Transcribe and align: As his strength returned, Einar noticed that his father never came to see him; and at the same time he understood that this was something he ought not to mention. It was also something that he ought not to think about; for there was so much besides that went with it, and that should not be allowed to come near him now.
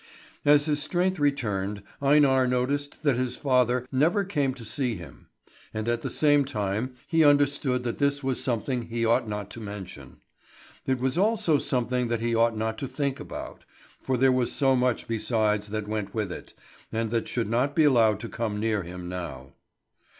As 0.45 0.65
his 0.65 0.81
strength 0.81 1.19
returned, 1.19 1.83
Einar 2.01 2.47
noticed 2.47 3.03
that 3.03 3.17
his 3.17 3.35
father 3.35 3.85
never 3.91 4.23
came 4.23 4.51
to 4.55 4.65
see 4.65 4.95
him; 4.95 5.27
and 5.75 5.87
at 5.87 6.01
the 6.01 6.09
same 6.09 6.43
time 6.43 6.95
he 7.05 7.23
understood 7.23 7.83
that 7.83 7.99
this 7.99 8.23
was 8.23 8.43
something 8.43 8.81
he 8.87 9.05
ought 9.05 9.27
not 9.29 9.51
to 9.51 9.59
mention. 9.59 10.17
It 10.87 10.97
was 10.99 11.19
also 11.19 11.59
something 11.59 12.07
that 12.07 12.19
he 12.19 12.33
ought 12.33 12.57
not 12.57 12.79
to 12.79 12.87
think 12.87 13.19
about; 13.19 13.63
for 13.99 14.17
there 14.17 14.31
was 14.31 14.51
so 14.51 14.75
much 14.75 15.07
besides 15.07 15.67
that 15.67 15.87
went 15.87 16.15
with 16.15 16.31
it, 16.31 16.55
and 16.91 17.11
that 17.11 17.27
should 17.27 17.47
not 17.47 17.75
be 17.75 17.83
allowed 17.83 18.19
to 18.21 18.27
come 18.27 18.59
near 18.59 18.81
him 18.81 19.07
now. 19.07 19.53